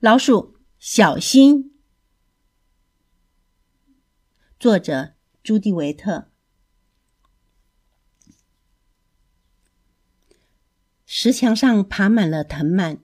[0.00, 1.72] 老鼠小心。
[4.58, 6.30] 作者朱迪维特。
[11.04, 13.00] 石墙上爬满了藤蔓，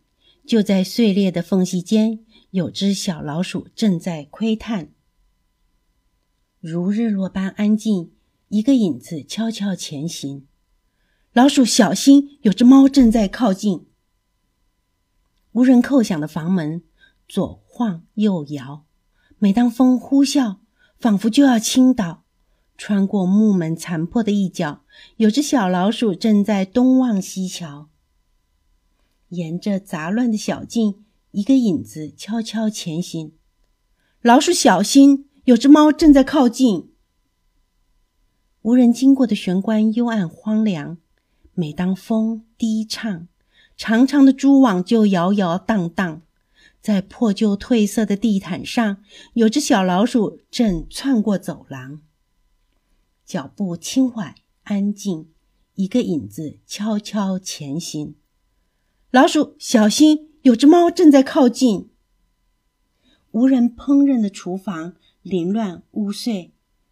[0.46, 4.94] 就在碎裂的缝隙间，有只小老鼠正在窥探。
[6.60, 8.14] 如日落般安静，
[8.48, 10.46] 一个影子悄悄前行。
[11.34, 13.85] 老鼠小心，有只猫正在靠近。
[15.56, 16.82] 无人叩响的房门。
[17.26, 18.84] 左晃右摇，
[19.38, 20.58] 每当风呼啸，
[20.98, 22.24] 仿佛就要倾倒。
[22.76, 24.82] 穿过木门残破的一角，
[25.16, 27.88] 有只小老鼠正在东望西瞧。
[29.30, 33.32] 沿着杂乱的小径，一个影子悄悄前行。
[34.20, 36.92] 老鼠小心，有只猫正在靠近。
[38.60, 40.98] 无人经过的玄关幽暗荒凉，
[41.54, 43.26] 每当风低唱，
[43.76, 46.22] 长长的蛛网就摇摇荡荡。
[46.80, 48.98] 在破旧褪色的地毯上，
[49.34, 52.00] 有只小老鼠正窜过走廊，
[53.24, 55.28] 脚步轻缓安静，
[55.74, 58.14] 一个影子悄悄前行。
[59.10, 61.90] 老鼠小心，有只猫正在靠近。
[63.32, 66.50] 无人烹饪的厨房凌乱污秽，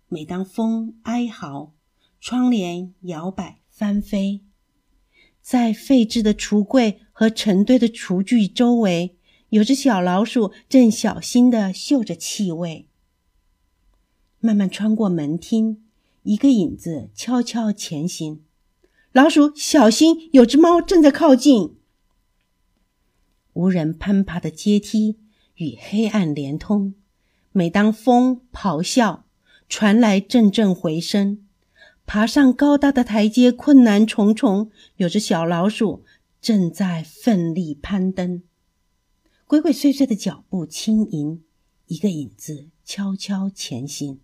[0.08, 1.72] 每当风哀嚎，
[2.20, 4.41] 窗帘摇摆翻飞，
[5.45, 9.14] 在废置的橱柜和成堆的厨具周围。
[9.50, 12.89] 有只小老鼠正小心地嗅着气味，
[14.41, 15.84] 慢慢穿过门厅，
[16.22, 18.42] 一个影子悄悄前行。
[19.12, 21.77] 老鼠小心，有只猫正在靠近。
[23.53, 25.19] 无人攀爬的阶梯
[25.56, 26.95] 与黑暗连通，
[27.53, 29.27] 每当风咆哮，
[29.69, 31.44] 传来阵阵回声。
[32.06, 36.05] 爬上高大的台阶困难重重，有只小老鼠
[36.41, 38.42] 正在奋力攀登。
[39.47, 41.42] 鬼鬼祟祟的脚步轻盈，
[41.86, 44.20] 一个影子悄悄前行。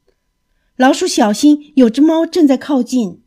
[0.77, 3.23] 老鼠小心，有只猫正在靠近。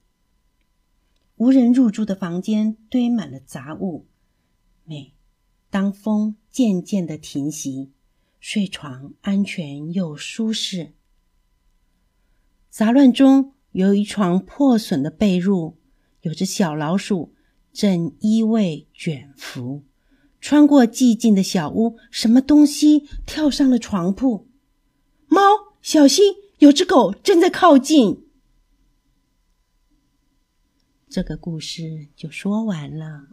[1.38, 4.06] 无人入住的房间堆满了杂物。
[4.86, 5.14] 每
[5.70, 7.92] 当风渐渐的停息，
[8.40, 10.94] 睡床安全又舒适。
[12.70, 15.74] 杂乱中有一床破损的被褥，
[16.22, 17.34] 有只小老鼠
[17.72, 19.84] 正依偎卷福。
[20.40, 24.48] 穿过寂静的小屋，什么东西跳上了床铺？
[25.28, 25.42] 猫，
[25.82, 28.26] 小心，有只狗正在靠近。
[31.10, 33.28] 这个故事就说完了。